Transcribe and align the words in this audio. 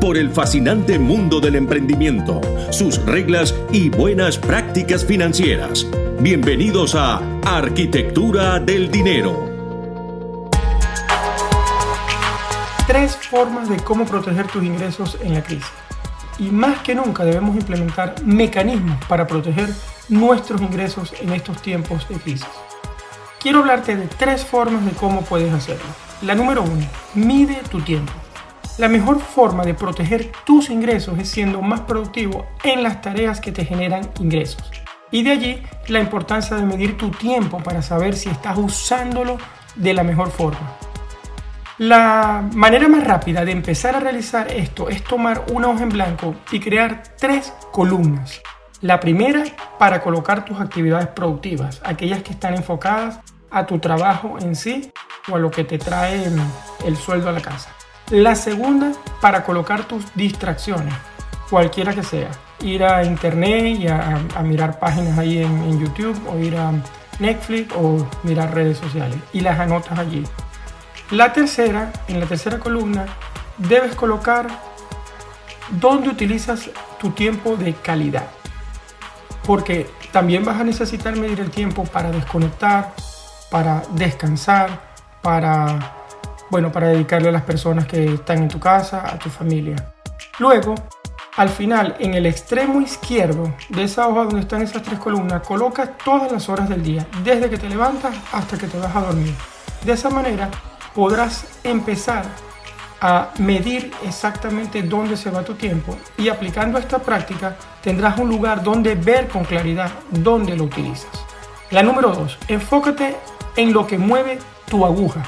por 0.00 0.16
el 0.16 0.30
fascinante 0.30 0.98
mundo 0.98 1.40
del 1.40 1.56
emprendimiento, 1.56 2.40
sus 2.70 3.04
reglas 3.04 3.54
y 3.72 3.88
buenas 3.90 4.38
prácticas 4.38 5.04
financieras. 5.04 5.86
Bienvenidos 6.20 6.94
a 6.94 7.20
Arquitectura 7.44 8.60
del 8.60 8.90
Dinero. 8.90 9.48
Tres 12.86 13.16
formas 13.16 13.68
de 13.68 13.76
cómo 13.78 14.04
proteger 14.06 14.46
tus 14.46 14.62
ingresos 14.62 15.18
en 15.22 15.34
la 15.34 15.42
crisis. 15.42 15.66
Y 16.38 16.50
más 16.50 16.80
que 16.82 16.94
nunca 16.94 17.24
debemos 17.24 17.56
implementar 17.56 18.14
mecanismos 18.24 19.04
para 19.06 19.26
proteger 19.26 19.68
nuestros 20.08 20.60
ingresos 20.62 21.12
en 21.20 21.32
estos 21.32 21.60
tiempos 21.60 22.08
de 22.08 22.16
crisis. 22.16 22.46
Quiero 23.40 23.60
hablarte 23.60 23.96
de 23.96 24.06
tres 24.06 24.44
formas 24.44 24.84
de 24.84 24.92
cómo 24.92 25.22
puedes 25.22 25.52
hacerlo. 25.52 25.86
La 26.22 26.34
número 26.34 26.62
uno, 26.62 26.86
mide 27.14 27.60
tu 27.70 27.80
tiempo. 27.80 28.12
La 28.78 28.88
mejor 28.88 29.18
forma 29.18 29.64
de 29.64 29.74
proteger 29.74 30.30
tus 30.44 30.70
ingresos 30.70 31.18
es 31.18 31.28
siendo 31.28 31.60
más 31.60 31.80
productivo 31.80 32.46
en 32.62 32.84
las 32.84 33.02
tareas 33.02 33.40
que 33.40 33.50
te 33.50 33.64
generan 33.64 34.08
ingresos. 34.20 34.62
Y 35.10 35.24
de 35.24 35.32
allí 35.32 35.62
la 35.88 35.98
importancia 35.98 36.56
de 36.56 36.62
medir 36.62 36.96
tu 36.96 37.10
tiempo 37.10 37.58
para 37.58 37.82
saber 37.82 38.14
si 38.14 38.28
estás 38.28 38.56
usándolo 38.56 39.36
de 39.74 39.94
la 39.94 40.04
mejor 40.04 40.30
forma. 40.30 40.76
La 41.78 42.48
manera 42.54 42.86
más 42.86 43.02
rápida 43.02 43.44
de 43.44 43.50
empezar 43.50 43.96
a 43.96 44.00
realizar 44.00 44.52
esto 44.52 44.88
es 44.88 45.02
tomar 45.02 45.46
una 45.52 45.66
hoja 45.66 45.82
en 45.82 45.88
blanco 45.88 46.36
y 46.52 46.60
crear 46.60 47.02
tres 47.18 47.52
columnas. 47.72 48.40
La 48.80 49.00
primera 49.00 49.42
para 49.80 50.00
colocar 50.02 50.44
tus 50.44 50.60
actividades 50.60 51.08
productivas, 51.08 51.80
aquellas 51.84 52.22
que 52.22 52.30
están 52.30 52.54
enfocadas 52.54 53.18
a 53.50 53.66
tu 53.66 53.80
trabajo 53.80 54.36
en 54.40 54.54
sí 54.54 54.92
o 55.28 55.34
a 55.34 55.40
lo 55.40 55.50
que 55.50 55.64
te 55.64 55.78
trae 55.78 56.30
el 56.84 56.96
sueldo 56.96 57.28
a 57.28 57.32
la 57.32 57.40
casa. 57.40 57.74
La 58.10 58.34
segunda, 58.36 58.92
para 59.20 59.44
colocar 59.44 59.84
tus 59.84 60.02
distracciones, 60.14 60.94
cualquiera 61.50 61.94
que 61.94 62.02
sea. 62.02 62.30
Ir 62.60 62.82
a 62.82 63.04
internet 63.04 63.78
y 63.80 63.86
a, 63.86 64.18
mirar 64.42 64.78
páginas 64.78 65.18
ahí 65.18 65.42
en, 65.42 65.78
YouTube 65.78 66.18
o 66.26 66.38
ir 66.38 66.56
a 66.56 66.72
Netflix 67.18 67.74
o 67.76 68.08
mirar 68.22 68.54
redes 68.54 68.78
sociales 68.78 69.18
y 69.34 69.40
las 69.40 69.60
anotas 69.60 69.98
allí. 69.98 70.24
La 71.10 71.34
tercera, 71.34 71.92
en 72.08 72.18
la 72.18 72.24
tercera 72.24 72.58
columna, 72.58 73.04
debes 73.58 73.94
colocar 73.94 74.46
dónde 75.70 76.08
utilizas 76.08 76.70
tu 76.98 77.10
tiempo 77.10 77.56
de 77.56 77.74
calidad. 77.74 78.28
Porque 79.44 79.86
también 80.12 80.46
vas 80.46 80.58
a 80.58 80.64
necesitar 80.64 81.14
medir 81.14 81.40
el 81.40 81.50
tiempo 81.50 81.84
para 81.84 82.10
desconectar, 82.10 82.94
para 83.50 83.82
descansar, 83.94 84.80
para 85.20 85.97
bueno, 86.50 86.72
para 86.72 86.88
dedicarle 86.88 87.28
a 87.28 87.32
las 87.32 87.42
personas 87.42 87.86
que 87.86 88.14
están 88.14 88.38
en 88.38 88.48
tu 88.48 88.58
casa, 88.58 89.04
a 89.06 89.18
tu 89.18 89.28
familia. 89.28 89.76
Luego, 90.38 90.74
al 91.36 91.48
final, 91.48 91.96
en 92.00 92.14
el 92.14 92.26
extremo 92.26 92.80
izquierdo 92.80 93.54
de 93.68 93.84
esa 93.84 94.08
hoja 94.08 94.24
donde 94.24 94.40
están 94.40 94.62
esas 94.62 94.82
tres 94.82 94.98
columnas, 94.98 95.46
colocas 95.46 95.90
todas 96.04 96.32
las 96.32 96.48
horas 96.48 96.68
del 96.68 96.82
día, 96.82 97.06
desde 97.22 97.48
que 97.48 97.58
te 97.58 97.68
levantas 97.68 98.14
hasta 98.32 98.58
que 98.58 98.66
te 98.66 98.78
vas 98.78 98.94
a 98.96 99.00
dormir. 99.02 99.34
De 99.84 99.92
esa 99.92 100.10
manera 100.10 100.50
podrás 100.94 101.46
empezar 101.62 102.24
a 103.00 103.28
medir 103.38 103.92
exactamente 104.04 104.82
dónde 104.82 105.16
se 105.16 105.30
va 105.30 105.44
tu 105.44 105.54
tiempo 105.54 105.96
y 106.16 106.28
aplicando 106.28 106.78
esta 106.78 106.98
práctica 106.98 107.56
tendrás 107.80 108.18
un 108.18 108.28
lugar 108.28 108.62
donde 108.62 108.96
ver 108.96 109.28
con 109.28 109.44
claridad 109.44 109.92
dónde 110.10 110.56
lo 110.56 110.64
utilizas. 110.64 111.10
La 111.70 111.82
número 111.82 112.10
dos, 112.10 112.36
enfócate 112.48 113.16
en 113.54 113.72
lo 113.72 113.86
que 113.86 113.98
mueve 113.98 114.38
tu 114.68 114.84
aguja. 114.84 115.22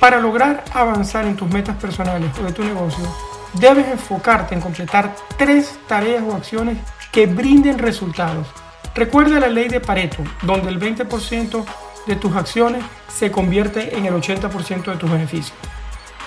Para 0.00 0.18
lograr 0.18 0.64
avanzar 0.72 1.26
en 1.26 1.36
tus 1.36 1.50
metas 1.50 1.76
personales 1.76 2.30
o 2.38 2.42
de 2.42 2.52
tu 2.54 2.64
negocio, 2.64 3.04
debes 3.52 3.86
enfocarte 3.86 4.54
en 4.54 4.62
completar 4.62 5.14
tres 5.36 5.78
tareas 5.86 6.24
o 6.26 6.34
acciones 6.34 6.78
que 7.12 7.26
brinden 7.26 7.78
resultados. 7.78 8.46
Recuerda 8.94 9.38
la 9.38 9.48
ley 9.48 9.68
de 9.68 9.78
Pareto, 9.78 10.24
donde 10.42 10.70
el 10.70 10.80
20% 10.80 11.64
de 12.06 12.16
tus 12.16 12.34
acciones 12.34 12.82
se 13.14 13.30
convierte 13.30 13.94
en 13.94 14.06
el 14.06 14.14
80% 14.14 14.84
de 14.84 14.96
tus 14.96 15.10
beneficios. 15.10 15.52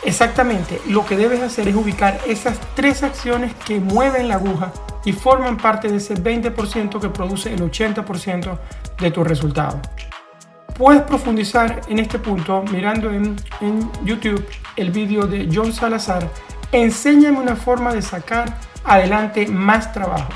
Exactamente, 0.04 0.80
lo 0.88 1.04
que 1.04 1.18
debes 1.18 1.42
hacer 1.42 1.68
es 1.68 1.76
ubicar 1.76 2.20
esas 2.28 2.60
tres 2.76 3.02
acciones 3.02 3.56
que 3.66 3.80
mueven 3.80 4.28
la 4.28 4.36
aguja 4.36 4.72
y 5.04 5.14
forman 5.14 5.58
parte 5.58 5.88
de 5.88 5.98
ese 5.98 6.14
20% 6.14 7.00
que 7.02 7.10
produce 7.10 7.52
el 7.52 7.62
80% 7.62 8.60
de 9.00 9.12
tus 9.12 9.28
resultados. 9.28 9.80
Puedes 10.78 11.04
profundizar 11.04 11.82
en 11.88 12.00
este 12.00 12.18
punto 12.18 12.64
mirando 12.72 13.12
en, 13.12 13.36
YouTube 14.04 14.44
el 14.76 14.90
vídeo 14.90 15.28
de 15.28 15.48
John 15.54 15.72
Salazar. 15.72 16.28
Enséñame 16.72 17.38
una 17.38 17.56
forma 17.56 17.94
de 17.94 18.02
sacar 18.02 18.58
adelante 18.84 19.46
más 19.48 19.94
trabajo. 19.94 20.30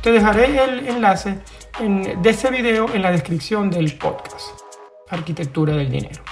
Te 0.00 0.12
dejaré 0.12 0.62
el 0.62 0.88
enlace 0.88 1.40
de 1.80 2.30
ese 2.30 2.50
video 2.50 2.94
en 2.94 3.02
la 3.02 3.10
descripción 3.10 3.68
del 3.68 3.98
podcast. 3.98 4.60
Arquitectura 5.08 5.74
del 5.74 5.90
dinero. 5.90 6.22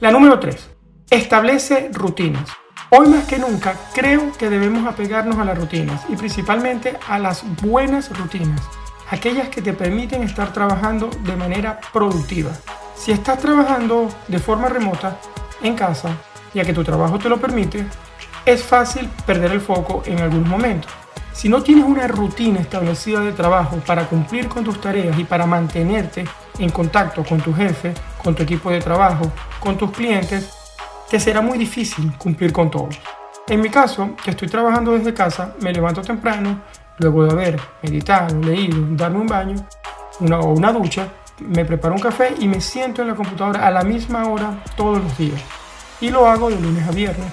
La 0.00 0.10
número 0.10 0.40
3. 0.40 0.70
Establece 1.10 1.90
rutinas. 1.92 2.48
Hoy 2.88 3.08
más 3.08 3.26
que 3.26 3.38
nunca 3.38 3.74
creo 3.92 4.32
que 4.32 4.48
debemos 4.48 4.86
apegarnos 4.86 5.36
a 5.36 5.44
las 5.44 5.58
rutinas 5.58 6.04
y 6.08 6.16
principalmente 6.16 6.98
a 7.06 7.18
las 7.18 7.44
buenas 7.62 8.16
rutinas 8.18 8.62
aquellas 9.12 9.50
que 9.50 9.60
te 9.60 9.74
permiten 9.74 10.22
estar 10.22 10.54
trabajando 10.54 11.10
de 11.22 11.36
manera 11.36 11.78
productiva. 11.92 12.50
Si 12.96 13.12
estás 13.12 13.38
trabajando 13.38 14.08
de 14.26 14.38
forma 14.38 14.70
remota, 14.70 15.18
en 15.62 15.76
casa, 15.76 16.16
ya 16.54 16.64
que 16.64 16.72
tu 16.72 16.82
trabajo 16.82 17.18
te 17.18 17.28
lo 17.28 17.38
permite, 17.38 17.84
es 18.46 18.62
fácil 18.62 19.08
perder 19.26 19.52
el 19.52 19.60
foco 19.60 20.02
en 20.06 20.18
algunos 20.18 20.48
momentos. 20.48 20.90
Si 21.34 21.50
no 21.50 21.62
tienes 21.62 21.84
una 21.84 22.08
rutina 22.08 22.60
establecida 22.60 23.20
de 23.20 23.32
trabajo 23.32 23.76
para 23.86 24.06
cumplir 24.06 24.48
con 24.48 24.64
tus 24.64 24.80
tareas 24.80 25.18
y 25.18 25.24
para 25.24 25.44
mantenerte 25.46 26.24
en 26.58 26.70
contacto 26.70 27.22
con 27.22 27.38
tu 27.40 27.54
jefe, 27.54 27.92
con 28.22 28.34
tu 28.34 28.42
equipo 28.42 28.70
de 28.70 28.80
trabajo, 28.80 29.30
con 29.60 29.76
tus 29.76 29.90
clientes, 29.90 30.50
te 31.10 31.20
será 31.20 31.42
muy 31.42 31.58
difícil 31.58 32.12
cumplir 32.16 32.50
con 32.50 32.70
todo. 32.70 32.88
En 33.46 33.60
mi 33.60 33.68
caso, 33.68 34.16
que 34.24 34.30
estoy 34.30 34.48
trabajando 34.48 34.92
desde 34.92 35.12
casa, 35.12 35.54
me 35.60 35.72
levanto 35.72 36.00
temprano, 36.00 36.62
Luego 37.02 37.24
de 37.24 37.32
haber 37.32 37.60
meditado, 37.82 38.38
leído, 38.38 38.78
darme 38.90 39.18
un 39.18 39.26
baño 39.26 39.56
una, 40.20 40.38
o 40.38 40.52
una 40.52 40.72
ducha, 40.72 41.08
me 41.40 41.64
preparo 41.64 41.94
un 41.94 42.00
café 42.00 42.32
y 42.38 42.46
me 42.46 42.60
siento 42.60 43.02
en 43.02 43.08
la 43.08 43.16
computadora 43.16 43.66
a 43.66 43.72
la 43.72 43.82
misma 43.82 44.28
hora 44.28 44.62
todos 44.76 45.02
los 45.02 45.18
días. 45.18 45.42
Y 46.00 46.10
lo 46.10 46.28
hago 46.28 46.48
de 46.48 46.60
lunes 46.60 46.86
a 46.86 46.92
viernes 46.92 47.26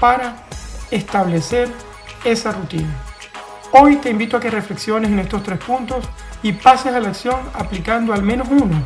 para 0.00 0.36
establecer 0.90 1.68
esa 2.24 2.52
rutina. 2.52 2.88
Hoy 3.72 3.96
te 3.96 4.08
invito 4.08 4.38
a 4.38 4.40
que 4.40 4.50
reflexiones 4.50 5.10
en 5.10 5.18
estos 5.18 5.42
tres 5.42 5.58
puntos 5.58 6.08
y 6.42 6.54
pases 6.54 6.94
a 6.94 7.00
la 7.00 7.10
acción 7.10 7.40
aplicando 7.52 8.14
al 8.14 8.22
menos 8.22 8.48
uno. 8.50 8.82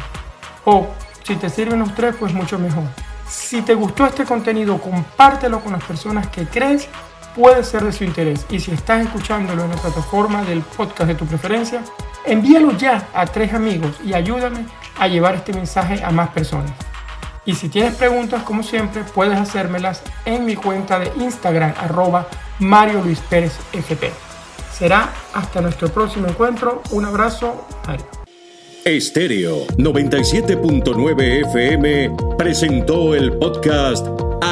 O 0.64 0.88
si 1.22 1.36
te 1.36 1.48
sirven 1.48 1.78
los 1.78 1.94
tres, 1.94 2.16
pues 2.18 2.34
mucho 2.34 2.58
mejor. 2.58 2.84
Si 3.28 3.62
te 3.62 3.74
gustó 3.74 4.04
este 4.04 4.24
contenido, 4.24 4.78
compártelo 4.78 5.60
con 5.60 5.72
las 5.72 5.84
personas 5.84 6.26
que 6.26 6.44
crees 6.46 6.88
puede 7.34 7.64
ser 7.64 7.84
de 7.84 7.92
su 7.92 8.04
interés. 8.04 8.46
Y 8.50 8.60
si 8.60 8.72
estás 8.72 9.04
escuchándolo 9.04 9.64
en 9.64 9.70
la 9.70 9.76
plataforma 9.76 10.42
del 10.44 10.60
podcast 10.62 11.08
de 11.08 11.14
tu 11.14 11.26
preferencia, 11.26 11.82
envíalo 12.24 12.72
ya 12.76 13.08
a 13.12 13.26
tres 13.26 13.52
amigos 13.52 13.96
y 14.04 14.14
ayúdame 14.14 14.66
a 14.98 15.08
llevar 15.08 15.34
este 15.34 15.52
mensaje 15.52 16.02
a 16.02 16.10
más 16.10 16.30
personas. 16.30 16.72
Y 17.46 17.54
si 17.54 17.68
tienes 17.68 17.94
preguntas, 17.96 18.42
como 18.42 18.62
siempre, 18.62 19.02
puedes 19.04 19.38
hacérmelas 19.38 20.02
en 20.24 20.46
mi 20.46 20.56
cuenta 20.56 20.98
de 20.98 21.12
Instagram, 21.20 21.74
arroba 21.76 22.26
Mario 22.58 23.02
Luis 23.02 23.20
Pérez 23.20 23.52
FP. 23.72 24.10
Será 24.72 25.12
hasta 25.34 25.60
nuestro 25.60 25.88
próximo 25.88 26.26
encuentro. 26.26 26.82
Un 26.90 27.04
abrazo, 27.04 27.66
Mario. 27.86 28.06
Estéreo 28.84 29.66
97.9 29.78 31.46
FM 31.48 32.16
presentó 32.36 33.14
el 33.14 33.32
podcast 33.38 34.23